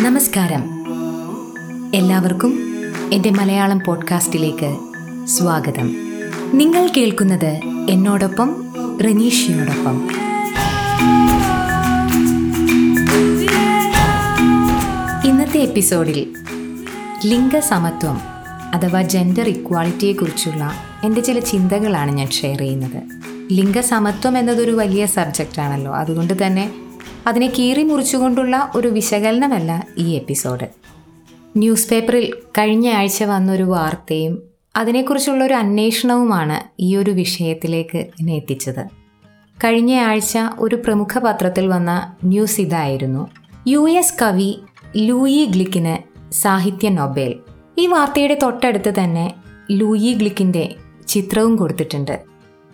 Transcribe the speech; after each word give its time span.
നമസ്കാരം. 0.00 0.60
എല്ലാവർക്കും 1.94 2.58
എന്റെ 3.12 3.30
മലയാളം 3.30 3.80
പോഡ്കാസ്റ്റിലേക്ക് 3.86 4.76
സ്വാഗതം. 5.26 5.96
നിങ്ങൾ 6.52 6.88
കേൾക്കുന്നത് 6.96 7.60
എന്നോടൊപ്പം 7.90 8.56
റനീഷിയോടൊപ്പം 9.04 10.08
ഇന്നത്തെ 15.24 15.58
എപ്പിസോഡിൽ 15.58 16.34
ലിംഗസമത്വം 17.24 18.20
അഥവാ 18.74 19.02
ജെൻഡർ 19.02 19.48
ഇക്വാളിറ്റിയെക്കുറിച്ചുള്ള 19.48 20.72
എന്റെ 21.04 21.20
ചില 21.20 21.38
ചിന്തകളാണ് 21.38 22.10
ഞാൻ 22.10 22.30
ഷെയർ 22.30 22.58
ചെയ്യുന്നത്. 22.58 23.02
ലിംഗസമത്വം 23.52 24.38
എന്നതൊരു 24.38 24.70
വലിയ 24.70 25.06
സബ്ജക്റ്റ് 25.06 25.60
ആണല്ലോ. 25.60 25.94
അതുകൊണ്ട് 25.94 26.46
തന്നെ 26.46 26.72
അതിനെ 27.26 27.52
കീറി 27.58 27.82
മുറിച്ചുകൊണ്ടുള്ള 27.82 28.72
ഒരു 28.76 28.88
വിശകലനമല്ല 28.88 29.86
ഈ 29.98 30.14
എപ്പിസോഡ്. 30.14 30.66
ന്യൂസ് 31.56 31.90
പേപ്പറിൽ 31.90 32.32
കഴിഞ്ഞ 32.58 32.90
ആഴ്ച 32.90 33.24
വന്നൊരു 33.24 33.62
വാർത്തയും 33.62 34.42
അതിനെക്കുറിച്ചുള്ള 34.76 35.44
ഒരു 35.44 35.54
അന്വേഷണവുമാണ് 35.54 36.82
ഈ 36.82 36.96
ഒരു 36.96 37.10
വിഷയത്തിലേക്ക് 37.10 37.98
എന്നെ 37.98 38.34
എത്തിച്ചത്. 38.34 38.86
കഴിഞ്ഞ 39.64 40.00
ആഴ്ച 40.00 40.38
ഒരു 40.58 40.76
പ്രമുഖ 40.76 41.18
പത്രത്തിൽ 41.18 41.66
വന്ന 41.66 42.16
ന്യൂസ് 42.24 42.60
ഇതായിരുന്നു. 42.60 43.28
യു 43.68 43.90
എസ് 43.90 44.14
കവി 44.22 44.60
ലൂയി 44.96 45.44
ഗ്ലിക്കിന് 45.44 46.18
സാഹിത്യ 46.32 46.88
നൊബേൽ. 46.88 47.34
ഈ 47.78 47.86
വാർത്തയുടെ 47.86 48.38
തൊട്ടടുത്ത് 48.42 48.94
തന്നെ 48.94 49.34
ലൂയി 49.70 50.12
ഗ്ലിക്കിന്റെ 50.12 50.74
ചിത്രവും 51.08 51.56
കൊടുത്തിട്ടുണ്ട്. 51.56 52.22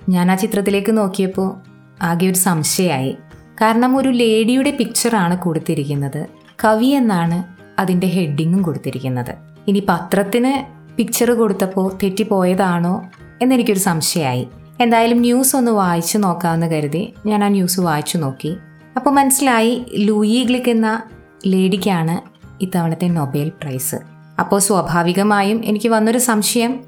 ഞാൻ 0.08 0.30
ആ 0.30 0.34
ചിത്രത്തിലേക്ക് 0.34 0.98
നോക്കിയപ്പോൾ 0.98 1.55
ആകെ 2.02 2.27
ഒരു 2.27 2.38
സംശയമായി. 2.38 3.16
കാരണം 3.60 3.96
ഒരു 3.96 4.08
ലേഡിയുടെ 4.08 4.70
പിക്ചറാണ് 4.70 5.38
കൊടുത്തിരിക്കുന്നത്. 5.38 6.26
കവി 6.64 6.86
എന്നാണ് 6.86 7.44
അതിന്റെ 7.80 8.06
ഹെഡിങ്ങും 8.06 8.62
കൊടുത്തിരിക്കുന്നത്. 8.62 9.34
ഇനി 9.69 9.86
പത്രത്തിന് 9.88 10.74
പിക്ചർ 10.96 11.30
കൊടുത്തപ്പോൾ 11.30 11.98
തെറ്റിപ്പോയതാണോ 12.02 13.11
എന്നെനിക്കൊരു 13.42 13.78
സംശയമായി. 13.78 14.48
എന്തായാലും 14.80 15.19
ന്യൂസ് 15.19 15.56
ഒന്ന് 15.56 15.70
വായിച്ചു 15.70 16.19
നോക്കാമെന്ന് 16.19 16.66
കരുതി 16.66 17.14
ഞാൻ 17.27 17.44
ആ 17.44 17.48
ന്യൂസ് 17.48 17.80
വായിച്ചു 17.80 18.19
നോക്കി. 18.19 18.56
അപ്പോൾ 18.96 19.11
മനസ്സിലായി 19.11 19.86
ലൂയി 19.94 20.44
ഗ്ലിക്ക് 20.44 20.70
എന്ന 20.70 21.02
ലേഡിക്കാണ് 21.46 22.34
ഇത്തവണത്തെ 22.62 23.06
നൊബേൽ 23.06 23.48
പ്രൈസ്. 23.48 23.96
അപ്പോൾ 24.41 24.58
സ്വാഭാവികമായും 24.58 25.64
എനിക്ക് 25.64 25.89
വന്നൊരു 25.89 26.18
സംശയം 26.18 26.80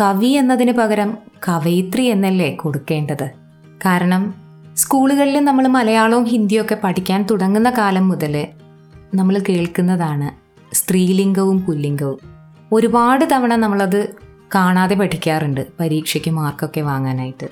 കവി 0.00 0.26
എന്നതിന് 0.26 0.72
പകരം 0.72 1.18
കവയിത്രി 1.48 2.02
എന്നല്ലേ 2.04 2.50
കൊടുക്കേണ്ടത്? 2.50 3.30
കാരണം 3.86 4.39
സ്കൂളുകളിൽ 4.76 5.44
നമ്മൾ 5.44 5.68
മലയാളവും 5.68 6.24
ഹിന്ദിയും 6.24 6.60
ഒക്കെ 6.60 6.78
പഠിക്കാൻ 6.84 7.26
തുടങ്ങുന്ന 7.30 7.70
കാലം 7.70 8.08
മുതൽ 8.08 8.46
നമ്മൾ 9.14 9.38
കേൾക്കുന്നതാണ് 9.48 10.50
സ്ത്രീലിംഗവും 10.74 11.60
പുല്ലിംഗവും. 11.60 12.18
ഒരുപാട് 12.72 13.24
തവണ 13.32 13.54
നമ്മളത് 13.54 14.08
കാണാതെ 14.54 14.94
പഠിക്കാറുണ്ട്. 14.94 15.66
പരീക്ഷയ്ക്ക് 15.80 16.30
മാർക്കൊക്കെ 16.30 16.80
വാങ്ങാനായിട്ട്. 16.80 17.48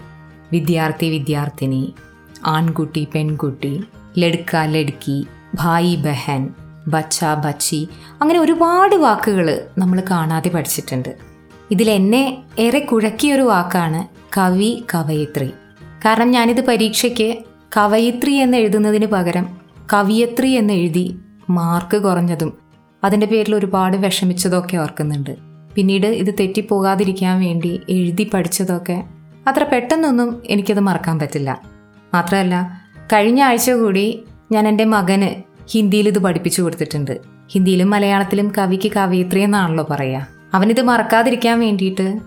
വിദ്യാർത്ഥി 0.53 1.07
വിദ്യാർത്ഥിനി 1.07 1.95
ആൺകുട്ടി 2.47 3.09
പെൺകുട്ടി 3.15 3.85
ലടുക്ക 4.19 4.57
ലടുക്കി 4.57 5.27
ഭായി 5.55 5.97
ബഹൻ 5.97 6.49
ബച്ച 6.89 7.25
ബച്ചി 7.25 7.89
അങ്ങനെ 8.21 8.41
ഒരുപാട് 8.41 8.97
വാക്കുകൾ 8.97 9.67
നമ്മൾ 9.79 10.03
കാണാതെ 10.11 10.49
പഠിച്ചിട്ടുണ്ട്. 10.49 11.17
ഇതിൽ 11.71 11.91
എന്നെ 11.91 12.43
ഏറെ 12.59 12.79
കുഴക്കിയൊരു 12.79 13.43
വാക്കാണ് 13.43 14.19
കവി 14.39 14.85
കവയിത്രി. 14.95 15.53
കാരണം 16.05 16.31
ഞാനിത് 16.31 16.67
പരീക്ഷയ്ക്ക് 16.67 17.37
കവയിത്രി 17.77 18.35
എന്ന് 18.35 18.57
എഴുതുന്നതിന് 18.57 19.07
പകരം 19.07 19.47
കവിയത്രി 19.93 20.51
എന്ന് 20.51 20.73
എഴുതി 20.73 21.19
മാർക്ക് 21.51 22.03
കുറഞ്ഞതും 22.03 22.53
അതിന്റെ 23.05 23.27
പേരിൽ 23.27 23.55
ഒരുപാട് 23.55 23.97
വിഷമിച്ചതൊക്കെ 23.97 24.77
ഓർക്കുന്നുണ്ട്. 24.77 25.37
പിന്നീട് 25.75 26.07
ഇത് 26.07 26.35
തെറ്റിപ്പോകാതിരിക്കാൻ 26.41 27.41
വേണ്ടി 27.41 27.81
എഴുതി 27.89 28.31
പഠിച്ചതൊക്കെ 28.35 29.05
അത്ര 29.49 29.63
പെട്ടെന്നൊന്നും 29.63 30.43
എനിക്കത് 30.47 30.81
മറക്കാൻ 30.81 31.19
പറ്റില്ല. 31.19 31.61
മാത്രമല്ല 32.15 32.83
കഴിഞ്ഞ 33.13 33.43
ആഴ്ച 33.43 33.71
കൂടി 33.71 34.23
ഞാൻ 34.53 34.69
എന്റെ 34.69 34.85
മകന് 34.85 35.43
ഹിന്ദിയിൽ 35.71 36.09
ഇത് 36.09 36.19
പഠിപ്പിച്ചു 36.19 36.63
കൊടുത്തിട്ടുണ്ട്. 36.63 37.21
ഹിന്ദിയിലും 37.49 37.91
മലയാളത്തിലും 37.91 38.53
കവിക്ക് 38.59 38.93
കവയിത്രി 38.93 39.41
എന്നാണല്ലോ 39.41 39.87
പറയുക. 39.91 40.27
അവനിത് 40.55 40.83
മറക്കാതിരിക്കാൻ 40.83 41.61
വേണ്ടിയിട്ട് 41.61 42.19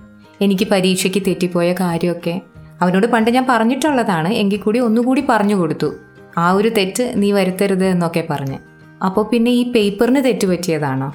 എനിക്ക് 0.42 0.68
പരീക്ഷയ്ക്ക് 0.68 1.24
തെറ്റിപ്പോയ 1.28 1.74
കാര്യമൊക്കെ 1.74 2.42
അവനോട് 2.82 3.08
പണ്ട് 3.08 3.32
ഞാൻ 3.32 3.46
പറഞ്ഞിട്ടുള്ളതാണ് 3.50 4.30
എങ്കിൽ 4.34 4.60
കൂടി 4.60 4.80
ഒന്നുകൂടി 4.80 5.26
പറഞ്ഞു 5.30 5.56
കൊടുത്തു. 5.56 5.96
ആ 6.38 6.52
ഒരു 6.52 6.70
തെറ്റ് 6.70 7.14
നീ 7.16 7.32
വരുത്തരുത് 7.32 7.86
എന്നൊക്കെ 7.86 8.28
പറഞ്ഞ്. 8.30 8.58
അപ്പോൾ 9.06 9.30
പിന്നെ 9.32 9.52
ഈ 9.52 9.72
പേപ്പറിന് 9.72 10.24
തെറ്റ് 10.24 10.48
പറ്റിയതാണോ? 10.48 11.14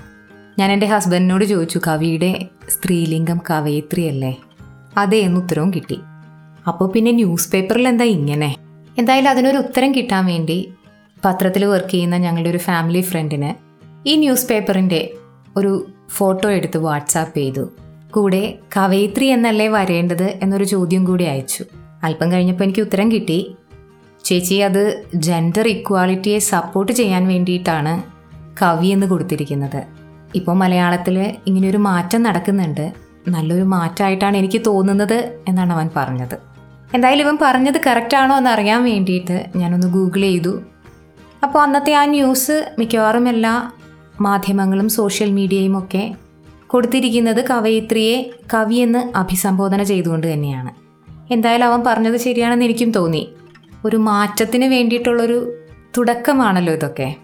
ഞാൻ 0.58 0.72
എന്റെ 0.72 0.86
ഹസ്ബൻഡിനോട് 0.86 1.44
ചോദിച്ചു 1.44 1.80
കവിയുടെ 1.86 2.48
സ്ത്രീലിംഗം 2.68 3.40
കവയിത്രിയല്ലേ? 3.50 4.36
അതെ 4.96 5.16
എന്ന് 5.16 5.40
ഉത്തരവും 5.40 5.72
കിട്ടി. 5.72 5.98
അപ്പോൾ 6.68 6.92
പിന്നെ 6.92 7.12
ന്യൂസ് 7.12 7.52
പേപ്പറിൽ 7.52 7.88
എന്താ 7.88 8.04
ഇങ്ങനെ? 8.04 8.56
എന്തായാലും 8.98 9.30
അതിനൊരു 9.30 9.56
ഉത്തരം 9.56 9.94
കിട്ടാൻ 9.94 10.26
വേണ്ടി 10.26 10.72
പത്രത്തിൽ 11.24 11.64
വർക്ക് 11.64 11.88
ചെയ്യുന്ന 11.88 12.16
ഞങ്ങളുടെ 12.16 12.50
ഒരു 12.50 12.58
ഫാമിലി 12.58 13.00
ഫ്രണ്ടിന് 13.00 13.50
ഈ 14.08 14.16
ന്യൂസ് 14.16 14.48
പേപ്പറിന്റെ 14.48 15.14
ഒരു 15.56 15.86
ഫോട്ടോ 16.10 16.50
എടുത്ത് 16.50 16.78
വാട്സാപ്പ് 16.78 17.36
ചെയ്തു. 17.36 17.72
കൂടെ 18.16 18.58
കവയിത്രി 18.76 19.26
എന്നല്ലേ 19.26 19.68
വരേണ്ടത് 19.68 20.26
എന്നൊരു 20.42 20.64
ചോദ്യം 20.64 21.04
കൂടി 21.04 21.24
അയച്ചു. 21.24 21.64
അല്പം 22.02 22.32
കഴിഞ്ഞപ്പോൾ 22.32 22.64
എനിക്ക് 22.64 22.80
ഉത്തരം 22.80 23.12
കിട്ടി. 23.12 23.56
ചേച്ചി 24.24 24.54
അത് 24.54 25.02
ജെൻഡർ 25.14 25.68
ഇക്വാളിറ്റിയെ 25.68 26.38
സപ്പോർട്ട് 26.38 26.92
ചെയ്യാൻ 26.92 27.28
വേണ്ടിയിട്ടാണ് 27.28 28.02
കവി 28.62 28.86
എന്ന് 28.86 29.06
കൊടുത്തിരിക്കുന്നത്. 29.06 29.82
ഇപ്പോൾ 30.34 30.52
മലയാളത്തിൽ 30.52 31.34
ഇങ്ങനെയൊരു 31.46 31.76
മാറ്റം 31.76 32.22
നടക്കുന്നുണ്ട്. 32.22 32.92
നല്ലൊരു 33.28 33.62
മാറ്റമായിട്ടാണ് 33.62 34.36
എനിക്ക് 34.36 34.60
തോന്നുന്നത് 34.66 35.18
എന്നാണ് 35.48 35.72
അവൻ 35.72 35.88
പറഞ്ഞത്. 35.96 36.36
എന്തായാലും 36.94 37.24
ഇവൻ 37.24 37.38
പറഞ്ഞത് 37.42 37.78
കറക്റ്റാണോ 37.86 38.36
എന്ന് 38.36 38.50
അറിയാൻ 38.50 38.84
വേണ്ടിയിട്ട് 38.84 39.46
ഞാനൊന്ന് 39.56 39.86
ഗൂഗിൾ 39.86 40.20
ചെയ്തു. 40.20 40.62
അപ്പോൾ 41.42 41.62
അന്നത്തെ 41.62 41.92
ആ 41.92 42.04
ന്യൂസ് 42.04 42.56
മിക്കവാറും 42.78 43.28
എല്ലാ 43.28 43.70
മാധ്യമങ്ങളും 44.20 44.88
സോഷ്യൽ 44.88 45.30
മീഡിയയും 45.30 45.78
ഒക്കെ 45.78 46.14
കൊടുത്തിരിക്കുന്നത് 46.68 47.48
കവയിത്രിയെ 47.48 48.30
കവിയെന്ന് 48.54 49.12
അഭിസംബോധന 49.16 49.82
ചെയ്തുകൊണ്ട് 49.82 50.32
തന്നെയാണ്. 50.32 50.86
എന്തായാലും 51.32 51.66
അവൻ 51.66 51.82
പറഞ്ഞത് 51.86 52.16
ശരിയാണെന്ന് 52.16 52.64
എനിക്കും 52.64 52.90
തോന്നി. 52.90 53.32
ഒരു 53.84 53.96
മാറ്റത്തിന് 53.96 54.64
വേണ്ടിയിട്ടുള്ളൊരു 54.64 55.58
തുടക്കമാണല്ലോ 55.98 56.72
ഇതൊക്കെ. 56.72 57.16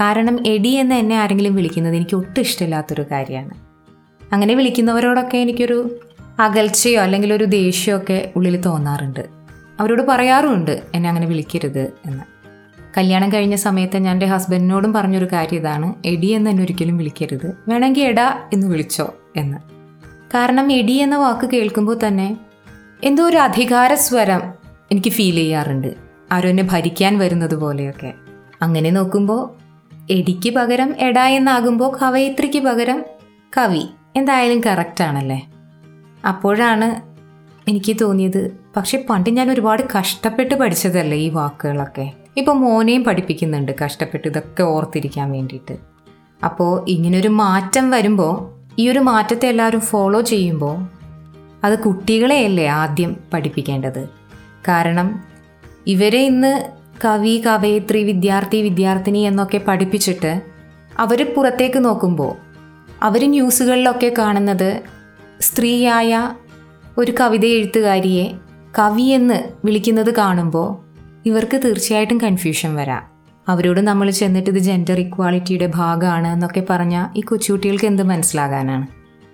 കാരണം 0.00 0.46
എടി 0.46 0.68
എന്ന് 0.68 0.94
എന്നെ 0.94 1.18
ആരെങ്കിലും 1.18 1.54
വിളിക്കുന്നത് 1.54 1.96
എനിക്ക് 1.96 2.16
ഒട്ടും 2.16 2.40
ഇഷ്ടമില്ലാത്തൊരു 2.40 3.04
കാര്യമാണ്. 3.10 3.50
അങ്ങനെ 4.32 4.54
വിളിക്കുന്നവരോടൊക്കെ 4.54 5.38
എനിക്കൊരു 5.38 6.00
അകൽച്ചയോ 6.38 7.00
അല്ലെങ്കിൽ 7.00 7.32
ഒരു 7.32 7.44
ദേഷ്യമൊക്കെ 7.44 8.32
ഉള്ളിൽ 8.36 8.60
തോന്നാറുണ്ട്. 8.60 9.28
അവരോട് 9.80 10.02
പറയാറുമുണ്ട് 10.02 10.82
എന്നെ 10.94 11.08
അങ്ങനെ 11.08 11.26
വിളിക്കരുത് 11.26 11.92
എന്ന്. 12.06 12.37
കല്യാണം 12.98 13.32
കഴിഞ്ഞ 13.32 13.54
സമയത്ത് 13.54 13.96
ഞാൻ 13.96 14.12
എന്റെ 14.12 14.26
ഹസ്ബൻഡിനോടും 14.26 14.92
പറഞ്ഞൊരു 14.92 15.28
കാര്യം 15.32 15.56
ഇതാണ്. 15.56 15.94
എടി 16.04 16.26
എന്ന് 16.26 16.50
എന്നെ 16.50 16.62
ഒരിക്കലും 16.62 16.96
വിളിക്കരുത്. 16.96 17.56
വേണമെങ്കിൽ 17.68 18.04
എടാ 18.04 18.48
എന്ന് 18.52 18.66
വിളിച്ചോ 18.66 19.14
എന്ന്. 19.36 19.58
കാരണം 20.34 20.72
എടി 20.72 20.92
എന്ന 20.92 21.16
വാക്ക് 21.16 21.50
കേൾക്കുമ്പോൾ 21.50 21.98
തന്നെ 22.06 22.36
എന്തോ 23.04 23.26
ഒരു 23.26 23.36
അധികാര 23.36 23.94
സ്വരം 23.94 24.40
എനിക്ക് 24.90 25.08
ഫീൽ 25.08 25.34
ചെയ്യാറുണ്ട്. 25.34 25.94
ആരും 26.32 26.48
എന്നെ 26.48 26.62
ഭരിക്കാൻ 26.62 27.18
വരുന്നത് 27.18 27.54
പോലെയൊക്കെ. 27.54 28.14
അങ്ങനെ 28.62 28.90
നോക്കുമ്പോൾ 28.90 29.58
എടിക്ക് 30.12 30.50
പകരം 30.50 30.94
എടാ 30.98 31.26
എന്നാകുമ്പോൾ 31.26 31.98
കവയിത്രിക്ക് 31.98 32.58
പകരം 32.58 33.04
കവി 33.58 33.82
എന്തായാലും 34.16 34.60
കറക്റ്റാണല്ലേ 34.66 35.48
അപ്പോഴാണ് 36.28 37.08
എനിക്ക് 37.70 37.96
തോന്നിയത് 38.00 38.56
പക്ഷെ 38.76 39.04
പണ്ട് 39.10 39.30
ഞാൻ 39.30 39.50
ഒരുപാട് 39.50 39.82
കഷ്ടപ്പെട്ട് 39.98 40.54
പഠിച്ചതല്ലേ 40.54 41.18
ഈ 41.18 41.28
വാക്കുകളൊക്കെ? 41.28 42.12
ഇപ്പോൾ 42.38 42.52
മോനെയും 42.52 43.04
പഠിപ്പിക്കുന്നുണ്ട്. 43.04 43.72
കഷ്ടപ്പെട്ട് 43.84 44.28
ഇതൊക്കെ 44.28 44.62
ഓർത്തിരിക്കാൻ 44.62 45.32
വേണ്ടിയിട്ട്. 45.32 45.76
അപ്പോൾ 46.44 46.72
ഇങ്ങനൊരു 46.88 47.28
മാറ്റം 47.28 47.90
വരുമ്പോൾ 47.90 48.34
ഈ 48.80 48.88
ഒരു 48.88 48.98
മാറ്റത്തെ 48.98 49.46
എല്ലാവരും 49.48 49.80
ഫോളോ 49.80 50.20
ചെയ്യുമ്പോൾ 50.20 50.76
അത് 51.64 51.78
കുട്ടികളെയല്ലേ 51.78 52.66
ആദ്യം 52.66 53.16
പഠിപ്പിക്കേണ്ടത്? 53.34 54.02
കാരണം 54.68 55.08
ഇവരെ 55.86 56.18
ഇന്ന് 56.18 56.52
കവി 57.04 57.42
കവയിത്രി 57.46 58.02
വിദ്യാർത്ഥി 58.02 58.58
വിദ്യാർത്ഥിനി 58.62 59.18
എന്നൊക്കെ 59.18 59.58
പഠിപ്പിച്ചിട്ട് 59.58 60.32
അവർ 60.98 61.34
പുറത്തേക്ക് 61.34 61.84
നോക്കുമ്പോൾ 61.84 62.32
അവർ 63.02 63.30
ന്യൂസുകളിലൊക്കെ 63.30 64.10
കാണുന്നത് 64.18 64.80
സ്ത്രീയായ 65.40 66.12
ഒരു 66.98 67.12
കവിത 67.20 67.44
എഴുത്തുകാരിയെ 67.46 68.26
കവിയെന്ന് 68.78 69.38
വിളിക്കുന്നത് 69.64 70.14
കാണുമ്പോൾ 70.14 70.87
ഇവർക്ക് 71.28 71.60
തീർച്ചയായിട്ടും 71.64 72.18
കൺഫ്യൂഷൻ 72.18 72.76
വരാം. 72.76 73.02
അവരോട് 73.48 73.80
നമ്മൾ 73.80 74.10
ചെന്നിട്ട് 74.10 74.50
ഇത് 74.50 74.58
ജെൻഡർ 74.58 75.00
ഇക്വാളിറ്റിയുടെ 75.00 75.66
ഭാഗമാണ് 75.74 76.28
എന്നൊക്കെ 76.28 76.62
പറഞ്ഞാൽ 76.70 77.18
ഈ 77.18 77.20
കൊച്ചുകുട്ടികൾക്ക് 77.20 77.84
എന്ത് 77.84 78.02
മനസ്സിലാകാനാണ്? 78.02 78.86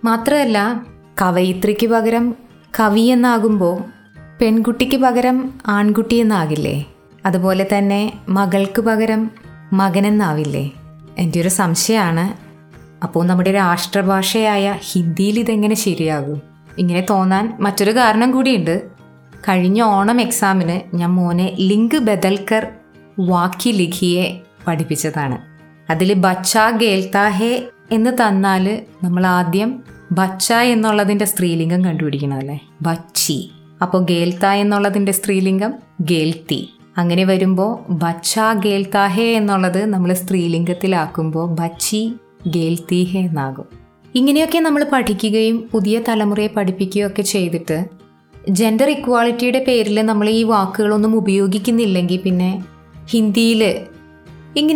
മാത്രമല്ല 0.06 0.86
കവയിത്രിക്ക് 1.22 1.86
പകരം 1.86 2.34
കവി 2.80 3.00
എന്നാകുമ്പോൾ 3.00 3.82
പെൺകുട്ടിക്ക് 4.40 4.96
പകരം 4.96 5.54
ആൺകുട്ടി 5.66 6.16
എന്നാകില്ലേ? 6.16 6.84
അതുപോലെ 7.26 7.68
തന്നെ 7.78 8.12
മകൾക്ക് 8.28 8.82
പകരം 8.82 9.30
മകനെന്നാവില്ലേ 9.72 10.70
എന്റെ 11.18 11.40
ഒരു 11.40 11.48
സംശയമാണ്. 11.48 12.26
അപ്പോൾ 13.02 13.26
നമ്മുടെ 13.26 13.52
രാഷ്ട്രഭാഷയായ 13.52 14.78
ഹിന്ദിയിൽ 14.92 15.38
ഇതെങ്ങനെ 15.38 15.74
ശരിയാകും? 15.74 16.42
ഇങ്ങനെ 16.78 17.06
തോന്നാൻ 17.10 17.56
മറ്റൊരു 17.60 17.90
കാരണം 17.90 18.30
കൂടിയുണ്ട്. 18.30 18.93
കഴിഞ്ഞ 19.48 19.82
ഓണം 19.82 20.20
എക്സാമിന് 20.20 20.96
ഞാൻ 20.96 21.10
മോനെ 21.10 21.56
ലിങ്ക് 21.60 21.98
ബദൽക്കർ 21.98 22.66
വാക്കി 23.20 23.70
ലിഖിയെ 23.70 24.40
പഠിപ്പിച്ചതാണ്. 24.66 25.38
അതിൽ 25.90 26.12
ബച്ച 26.12 26.58
ഗേൽത്താഹേ 26.76 27.62
എന്ന് 27.92 28.10
തന്നാൽ 28.10 28.80
നമ്മൾ 29.02 29.26
ആദ്യം 29.26 29.82
ബച്ച 30.12 30.52
എന്നുള്ളതിന്റെ 30.52 31.24
സ്ത്രീലിംഗം 31.24 31.84
കണ്ടുപിടിക്കണമല്ലേ 31.84 32.60
ബച്ചി. 32.82 33.50
അപ്പോൾ 33.82 34.04
ഗേൽത്ത 34.04 34.46
എന്നുള്ളതിന്റെ 34.46 35.12
സ്ത്രീലിംഗം 35.12 35.74
ഗേൽത്തി. 36.00 36.68
അങ്ങനെ 36.98 37.24
വരുമ്പോൾ 37.24 37.92
ബച്ച 37.92 38.40
ഗേൽത്താഹേ 38.64 39.32
എന്നുള്ളത് 39.32 39.84
നമ്മൾ 39.86 40.12
സ്ത്രീലിംഗത്തിലാക്കുമ്പോൾ 40.12 41.54
ബച്ചി 41.54 42.14
ഗേൽത്തി 42.46 43.04
ഹേ 43.04 43.20
എന്നാകും. 43.20 43.64
ഇങ്ങനെയൊക്കെ 44.14 44.58
നമ്മൾ 44.58 44.86
പഠിക്കുകയും 44.92 45.68
പുതിയ 45.72 46.00
തലമുറയെ 46.08 46.46
പഠിപ്പിക്കുകയൊക്കെ 46.46 47.22
ചെയ്തിട്ട് 47.22 48.03
ജെൻഡർ 48.48 48.90
ഇക്വാളിറ്റിയുടെ 48.90 49.64
പേരിൽ 49.68 50.02
നമ്മൾ 50.02 50.28
ഈ 50.28 50.42
വാക്കുകളൊന്നും 50.42 51.16
ഉപയോഗിക്കുന്നില്ലെങ്കിൽ 51.16 52.20
പിന്നെ 52.20 52.64
ഹിന്ദിയിൽ 53.10 53.80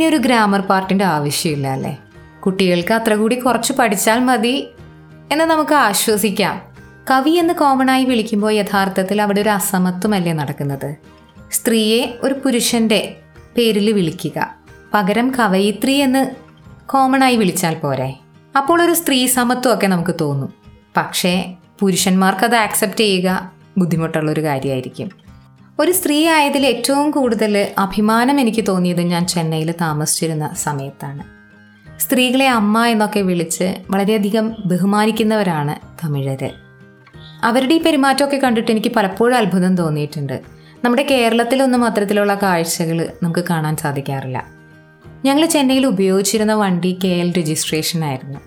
ഒരു 0.04 0.16
ഗ്രാമർ 0.16 0.60
പാർട്ടിന്റെ 0.60 1.04
ആവശ്യമില്ല 1.04 1.68
അല്ലേ? 1.68 1.98
കുട്ടികൾക്ക് 2.46 2.94
അത്ര 2.94 3.14
കൂടി 3.14 3.34
കുറച്ച് 3.34 3.72
പഠിച്ചാൽ 3.72 4.20
മതി 4.20 4.68
എന്ന് 5.32 5.44
നമുക്ക് 5.44 5.72
ആശ്വസിക്കാം. 5.72 6.62
കവി 7.10 7.30
എന്ന് 7.30 7.54
കോമൺ 7.54 7.90
ആയി 7.90 8.04
വിളിക്കുമ്പോൾ 8.04 8.52
യഥാർത്ഥത്തിൽ 8.52 9.22
അവിടെ 9.22 9.40
ഒരു 9.40 9.48
അസമത്വമല്ലേ 9.48 10.32
നടക്കുന്നത്? 10.32 10.96
സ്ത്രീയെ 11.52 12.18
ഒരു 12.22 12.34
പുരുഷന്റെ 12.34 13.16
പേരിൽ 13.56 13.92
വിളിക്കുക. 13.92 14.54
പകരം 14.94 15.32
കവയിത്രി 15.38 15.92
എന്ന് 15.92 16.30
കോമൺ 16.86 17.24
ആയി 17.24 17.36
വിളിച്ചാൽ 17.36 17.74
പോരെ. 17.74 18.14
അപ്പോൾ 18.56 18.82
ഒരു 18.82 18.94
സ്ത്രീ 18.94 19.26
സമത്വമൊക്കെ 19.26 19.86
നമുക്ക് 19.86 20.14
തോന്നും. 20.20 20.52
പക്ഷേ 20.96 21.54
പുരുഷന്മാർക്കത് 21.80 22.56
ആക്സെപ്റ്റ് 22.56 23.00
ചെയ്യുക 23.00 23.57
ബുദ്ധിമുട്ടുള്ള 23.78 24.30
ഒരു 24.30 24.40
കാര്യമായിരിക്കും. 24.40 25.10
ഒരു 25.80 25.92
സ്ത്രീ 25.92 26.28
ആയതിൽ 26.28 26.66
ഏറ്റവും 26.66 27.10
കൂടുതൽ 27.10 27.68
അഭിമാനം 27.78 28.40
എനിക്ക് 28.40 28.64
തോന്നിയത് 28.68 29.00
ഞാൻ 29.00 29.26
ചെന്നൈയിൽ 29.26 29.74
താമസിച്ചിരുന്ന 29.80 30.54
സമയത്താണ്. 30.54 31.38
സ്ത്രീകളെ 32.00 32.48
അമ്മ 32.48 32.86
എന്നൊക്കെ 32.86 33.20
വിളിച്ച് 33.20 33.76
വളരെയധികം 33.90 34.56
ബഹുമാനിക്കുന്നവരാണ് 34.66 36.06
തമിഴര്. 36.06 36.50
അവരുടെ 37.42 37.74
ഈ 37.74 37.82
പെരുമാറ്റമൊക്കെ 37.82 38.36
കണ്ടിട്ട് 38.36 38.70
എനിക്ക് 38.70 38.88
പലപ്പോഴും 38.94 39.36
അത്ഭുതം 39.36 39.76
തോന്നിയിട്ടുണ്ട്. 39.76 40.40
നമ്മുടെ 40.84 41.02
കേരളത്തിലൊന്നും 41.02 41.84
അത്തരത്തിലുള്ള 41.84 42.34
കാഴ്ചകൾ 42.34 43.08
നമുക്ക് 43.22 43.44
കാണാൻ 43.50 43.76
സാധിക്കാറില്ല. 43.76 44.46
ഞങ്ങൾ 45.24 45.46
ചെന്നൈയിൽ 45.46 45.86
ഉപയോഗിച്ചിരുന്ന 45.86 46.54
വണ്ടി 46.54 46.98
കെ 47.04 47.08
എൽ 47.08 47.32
രജിസ്ട്രേഷൻ 47.32 48.04
ആയിരുന്നു 48.04 48.40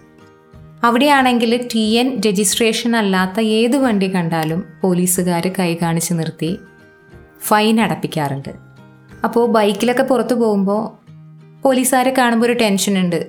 അവിടെയാണെങ്കിൽ 0.83 1.68
ടി 1.75 1.80
എൻ 1.80 2.22
രജിസ്ട്രേഷൻ 2.28 2.95
അല്ലാത്ത 2.95 3.39
ഏത് 3.39 3.78
വണ്ടി 3.78 4.16
കണ്ടാലും 4.16 4.63
പോലീസുകാർ 4.81 5.48
കൈ 5.60 5.75
കാണിച്ച് 5.81 6.13
നിർത്തി 6.13 6.60
ഫൈൻ 7.42 7.81
അടപ്പിക്കാറുണ്ട്. 7.81 8.50
അപ്പോൾ 9.24 9.51
ബൈക്കിലൊക്കെ 9.51 10.04
പുറത്തു 10.04 10.33
പോകുമ്പോൾ 10.33 10.81
പോലീസുകാരെ 11.62 12.13
കാണുമ്പോൾ 12.18 12.45
ഒരു 12.45 12.54
ടെൻഷനുണ്ട്. 12.54 13.28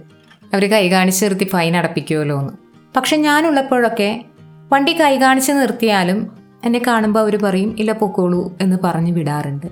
അവർ 0.55 0.71
കൈ 0.71 0.91
കാണിച്ച് 0.91 1.25
നിർത്തി 1.25 1.45
ഫൈൻ 1.45 1.77
അടപ്പിക്കുമല്ലോ 1.77 2.41
എന്ന് 2.41 2.53
പക്ഷെ 2.97 3.17
ഞാനുള്ളപ്പോഴൊക്കെ 3.17 4.25
വണ്ടി 4.73 4.93
കൈ 4.93 5.17
കാണിച്ച് 5.17 5.53
നിർത്തിയാലും 5.53 6.33
എന്നെ 6.65 6.83
കാണുമ്പോൾ 6.87 7.21
അവർ 7.21 7.37
പറയും 7.43 7.77
ഇല്ല 7.79 7.93
പൊക്കോളൂ 7.93 8.57
എന്ന് 8.61 8.77
പറഞ്ഞു 8.85 9.13
വിടാറുണ്ട്. 9.13 9.67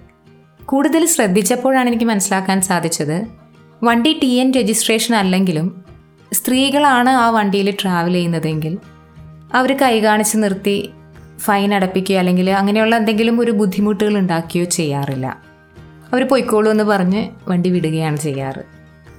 കൂടുതൽ 0.65 1.06
ശ്രദ്ധിച്ചപ്പോഴാണ് 1.06 1.88
എനിക്ക് 1.88 2.05
മനസ്സിലാക്കാൻ 2.05 2.62
സാധിച്ചത് 2.62 3.27
വണ്ടി 3.85 4.21
ടി 4.23 4.27
എൻ 4.27 4.53
രജിസ്ട്രേഷൻ 4.53 5.15
അല്ലെങ്കിലും 5.15 5.90
സ്ത്രീകളാണ് 6.32 7.11
ആ 7.11 7.31
വണ്ടിയിൽ 7.31 7.77
ട്രാവൽ 7.82 8.12
ചെയ്യുന്നതെങ്കിൽ 8.12 8.79
അവർ 9.55 9.77
കൈ 9.82 10.00
കാണിച്ച് 10.00 10.37
നിർത്തി 10.37 10.93
ഫൈൻ 11.38 11.75
അടപ്പിക്കുകയോ 11.75 12.19
അല്ലെങ്കിൽ 12.19 12.50
അങ്ങനെയുള്ള 12.50 12.97
എന്തെങ്കിലും 12.97 13.41
ഒരു 13.41 13.50
ബുദ്ധിമുട്ടുകൾ 13.50 14.19
ഉണ്ടാക്കുകയോ 14.19 14.65
ചെയ്യാറില്ല. 14.65 15.27
അവർ 16.12 16.29
പൊയ്ക്കോളൂ 16.29 16.71
എന്ന് 16.71 16.85
പറഞ്ഞ് 16.85 17.29
വണ്ടി 17.49 17.71
വിടുകയാണ് 17.71 18.17
ചെയ്യാറ്. 18.17 18.62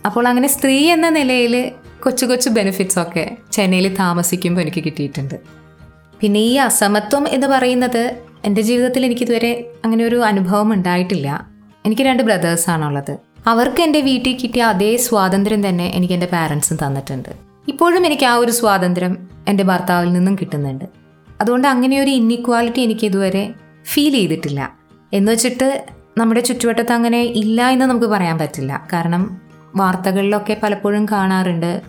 അപ്പോൾ 0.06 0.28
അങ്ങനെ 0.28 0.48
സ്ത്രീ 0.48 0.78
എന്ന 0.90 1.10
നിലയിൽ 1.10 1.72
കൊച്ചു 2.04 2.26
കൊച്ചു 2.26 2.50
ബെനിഫിറ്റ്സ് 2.50 3.00
ഒക്കെ 3.00 3.38
ചെന്നൈയിൽ 3.52 3.96
താമസിക്കുമ്പോൾ 3.96 4.62
എനിക്ക് 4.62 4.84
കിട്ടിയിട്ടുണ്ട്. 4.84 5.36
പിന്നെ 6.20 6.40
ഈ 6.40 6.56
അസമത്വം 6.56 7.28
എന്ന് 7.28 7.48
പറയുന്നത് 7.48 8.16
എന്റെ 8.46 8.62
ജീവിതത്തിൽ 8.62 9.06
എനിക്കിതുവരെ 9.06 9.72
അങ്ങനെ 9.86 10.06
ഒരു 10.06 10.16
അനുഭവം 10.16 10.74
ഉണ്ടായിട്ടില്ല. 10.74 11.50
എനിക്ക് 11.86 12.02
രണ്ട് 12.02 12.24
ബ്രദേഴ്സാണുള്ളത് 12.24 13.31
അവർക്ക് 13.48 13.82
എന്റെ 13.82 14.02
വീട്ടിൽ 14.02 14.38
കിട്ടിയ 14.44 14.64
അതേ 14.64 14.98
സ്വാതന്ത്ര്യം 14.98 15.70
തന്നെ 15.70 15.92
എനിക്ക് 15.96 16.14
എന്റെ 16.14 16.26
പാരൻസും 16.26 16.78
തന്നിട്ടുണ്ട്. 16.88 17.30
ഇപ്പോഴും 17.68 18.06
എനിക്ക് 18.06 18.24
ആ 18.24 18.36
ഒരു 18.36 18.52
സ്വാതന്ത്ര്യം 18.52 19.30
എന്റെ 19.48 19.64
ഭർത്താവിൽ 19.64 20.14
നിന്നും 20.14 20.36
കിട്ടുന്നുണ്ട്. 20.36 20.86
അതുകൊണ്ട് 21.42 21.68
അങ്ങനെ 21.68 22.02
ഒരു 22.02 22.12
ഇന്നിക്വാലിറ്റി 22.12 22.82
എനിക്ക് 22.82 23.06
ഇതുവരെ 23.06 23.54
ഫീൽ 23.86 24.12
ചെയ്തിട്ടില്ല. 24.12 24.78
എന്ന് 25.14 25.32
വെച്ചിട്ട് 25.32 25.86
നമ്മുടെ 26.18 26.42
ചുറ്റുവട്ടത്ത് 26.42 26.92
അങ്ങനെ 26.92 27.22
ഇല്ല 27.22 27.70
എന്ന് 27.70 27.86
നമുക്ക് 27.86 28.06
പറയാൻ 28.06 28.38
പറ്റില്ല. 28.38 28.88
കാരണം 28.94 29.42
വാർത്തകളിലൊക്കെ 29.76 30.58
പലപ്പോഴും 30.64 31.06
കാണാറുണ്ട്. 31.06 31.82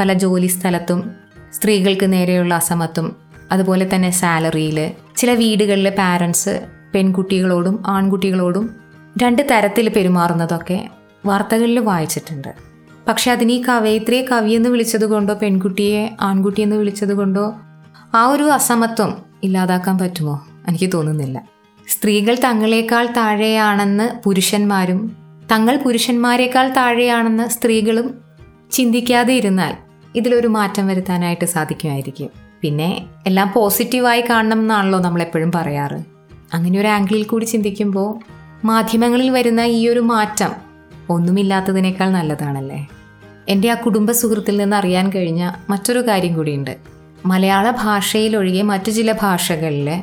പല 0.00 0.12
ജോലി 0.12 0.46
സ്ഥലത്തും 0.46 1.10
സ്ത്രീകൾക്ക് 1.52 2.12
നേരെയുള്ള 2.12 2.54
അസമത്വം 2.54 3.16
അതുപോലെ 3.52 3.90
തന്നെ 3.94 4.10
സാലറിയിൽ 4.10 4.90
ചില 5.16 5.32
വീടുകളിലെ 5.32 5.90
പാരൻസ് 5.90 6.66
പെൺകുട്ടികളോടും 6.94 7.82
ആൺകുട്ടികളോടും 7.86 8.85
രണ്ട് 9.22 9.48
തരത്തിൽ 9.50 9.88
പെരുമാറുന്നതൊക്കെ 9.88 10.88
വാർത്തകളിൽ 11.26 11.78
വായിച്ചിട്ടുണ്ട്. 11.78 12.54
പക്ഷെ 13.08 13.32
അതിന് 13.32 13.52
ഈ 13.52 13.62
കവയിത്രിയെ 13.62 14.22
കവിയെന്ന് 14.22 14.68
വിളിച്ചത് 14.68 15.06
കൊണ്ടോ 15.06 15.34
പെൺകുട്ടിയെ 15.34 16.16
ആൺകുട്ടിയെന്ന് 16.20 16.76
വിളിച്ചത് 16.76 17.14
കൊണ്ടോ 17.14 17.54
ആ 18.14 18.26
ഒരു 18.26 18.42
അസമത്വം 18.42 19.16
ഇല്ലാതാക്കാൻ 19.42 19.98
പറ്റുമോ? 19.98 20.46
എനിക്ക് 20.68 20.90
തോന്നുന്നില്ല. 20.94 21.48
സ്ത്രീകൾ 21.88 22.36
തങ്ങളെക്കാൾ 22.44 23.06
താഴെയാണെന്ന് 23.06 24.22
പുരുഷന്മാരും 24.24 25.16
തങ്ങൾ 25.52 25.76
പുരുഷന്മാരെക്കാൾ 25.76 26.68
താഴെയാണെന്ന് 26.68 27.48
സ്ത്രീകളും 27.48 28.14
ചിന്തിക്കാതെ 28.70 29.34
ഇരുന്നാൽ 29.34 29.74
ഇതിലൊരു 30.14 30.46
മാറ്റം 30.46 30.86
വരുത്താനായിട്ട് 30.86 31.44
സാധിക്കുമായിരിക്കും. 31.44 32.28
പിന്നെ 32.60 33.06
എല്ലാം 33.26 33.52
പോസിറ്റീവായി 33.54 34.20
കാണണം 34.20 34.60
എന്നാണല്ലോ 34.60 34.98
നമ്മളെപ്പോഴും 34.98 35.52
പറയാറ്. 35.52 35.98
അങ്ങനെ 36.54 36.80
ഒരു 36.80 36.86
ആംഗിളിൽ 36.86 37.22
കൂടി 37.22 37.44
ചിന്തിക്കുമ്പോൾ 37.44 38.35
മാധ്യമങ്ങളിൽ 38.64 39.30
വരുന്ന 39.30 39.60
ഈ 39.60 39.88
ഒരു 39.88 40.00
മാറ്റം 40.00 40.52
ഒന്നുമില്ലാത്തതിനേക്കാൾ 41.10 42.10
നല്ലതാണല്ലേ? 42.10 42.88
എന്റെ 43.48 43.70
ആ 43.70 43.74
കുടുംബ 43.74 44.10
സുഹൃത്തിൽ 44.10 44.56
നിന്ന് 44.56 44.76
അറിയാൻ 44.76 45.10
കഴിഞ്ഞ 45.10 45.52
മറ്റൊരു 45.70 46.08
കാര്യം 46.08 46.34
കൂടിയുണ്ട്. 46.34 46.76
മലയാള 47.26 47.70
ഭാഷയിലൊഴികെ 47.70 48.62
മറ്റു 48.62 48.90
ചില 48.90 49.12
ഭാഷകളിൽ 49.12 50.02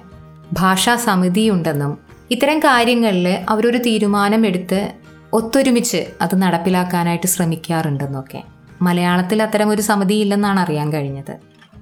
ഭാഷാ 0.54 0.96
സമിതിയുണ്ടെന്നും 0.96 1.98
ഇത്തരം 2.32 2.60
കാര്യങ്ങളിൽ 2.60 3.38
അവരൊരു 3.50 3.78
തീരുമാനമെടുത്ത് 3.78 4.94
ഒത്തൊരുമിച്ച് 5.34 6.06
അത് 6.22 6.36
നടപ്പിലാക്കാനായിട്ട് 6.36 7.28
ശ്രമിക്കാറുണ്ടെന്നൊക്കെ. 7.28 8.44
മലയാളത്തിൽ 8.82 9.44
അത്തരം 9.44 9.70
ഒരു 9.70 9.82
സമിതി 9.82 10.14
ഇല്ലെന്നാണ് 10.14 10.60
അറിയാൻ 10.60 10.94
കഴിഞ്ഞത്. 10.94 11.38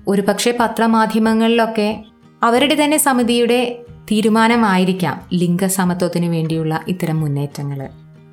ഒരുപക്ഷെ 0.07 0.57
പത്രമാധ്യമങ്ങളിലൊക്കെ 0.59 2.03
അവരുടെ 2.43 2.83
തന്നെ 2.83 2.97
സമിതിയുടെ 2.97 3.79
തീരുമാനമായിരിക്കാം 4.11 5.21
ലിംഗസമത്വത്തിന് 5.33 6.25
വേണ്ടിയുള്ള 6.25 6.83
ഇത്തരം 6.87 7.21
മുന്നേറ്റങ്ങൾ 7.21 7.83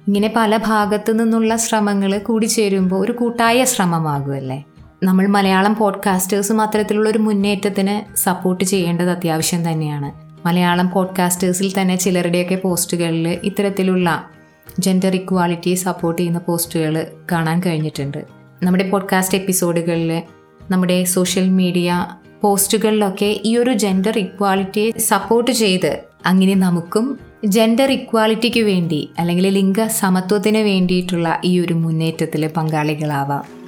ഇങ്ങനെ 0.08 0.32
പല 0.36 0.56
ഭാഗത്തു 0.56 1.12
നിന്നുള്ള 1.12 1.56
ശ്രമങ്ങൾ 1.56 2.18
കൂടിച്ചേരുമ്പോൾ 2.18 3.04
ഒരു 3.04 3.12
കൂട്ടായ 3.12 3.64
ശ്രമമാകുമല്ലേ 3.64 4.64
നമ്മൾ 5.02 5.26
മലയാളം 5.26 5.74
പോഡ്കാസ്റ്റേഴ്സും 5.74 6.60
അത്തരത്തിലുള്ള 6.60 7.08
ഒരു 7.08 7.18
മുന്നേറ്റത്തിന് 7.18 8.16
സപ്പോർട്ട് 8.16 8.64
ചെയ്യേണ്ടത് 8.64 9.10
അത്യാവശ്യം 9.10 9.72
തന്നെയാണ്. 9.72 10.12
മലയാളം 10.46 10.90
പോഡ്കാസ്റ്റേഴ്സിൽ 10.90 11.80
തന്നെ 11.80 11.96
ചിലരുടെയൊക്കെ 11.96 12.54
പോസ്റ്റുകളിൽ 12.54 13.28
ഇത്തരത്തിലുള്ള 13.42 14.30
ജെൻഡർ 14.78 15.14
ഇക്വാളിറ്റിയെ 15.14 15.74
സപ്പോർട്ട് 15.74 16.22
ചെയ്യുന്ന 16.22 16.38
പോസ്റ്റുകൾ 16.38 17.06
കാണാൻ 17.32 17.62
കഴിഞ്ഞിട്ടുണ്ട്. 17.66 18.24
നമ്മുടെ 18.62 18.90
പോഡ്കാസ്റ്റ് 18.90 19.38
എപ്പിസോഡുകളിൽ 19.38 20.22
നമ്മുടെ 20.70 21.04
സോഷ്യൽ 21.04 21.48
മീഡിയ 21.48 22.06
പോസ്റ്റുകളിലൊക്കെ 22.42 23.40
ഈ 23.44 23.56
ഒരു 23.56 23.72
ജെൻഡർ 23.72 24.18
ഇക്വാലിറ്റിയെ 24.18 24.90
സപ്പോർട്ട് 24.98 25.50
ചെയ്ത് 25.50 25.98
അങ്ങനെ 26.26 26.54
നമുക്കും 26.54 27.18
ജെൻഡർ 27.44 27.92
ഇക്വാലിറ്റിക്ക് 27.92 28.60
വേണ്ടി 28.60 29.10
അല്ലെങ്കിൽ 29.18 29.48
ലിംഗ 29.48 29.86
സമത്വത്തിന് 29.86 30.58
വേണ്ടിയിട്ടുള്ള 30.58 31.40
ഈ 31.44 31.60
ഒരു 31.60 31.74
മുന്നേറ്റത്തിൽ 31.74 32.46
പങ്കാളികളാവാം. 32.46 33.58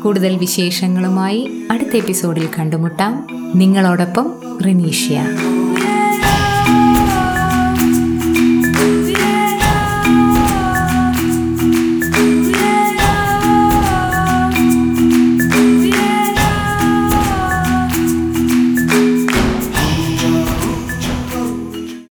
കൂടുതൽ 0.00 0.36
വിശേഷങ്ങളുമായി 0.36 1.50
അടുത്ത 1.70 1.96
എപ്പിസോഡിൽ 1.96 2.48
കണ്ടുമുട്ടാം. 2.58 3.26
നിങ്ങളോടൊപ്പം 3.56 4.58
റിനീഷ്യ. 4.66 5.22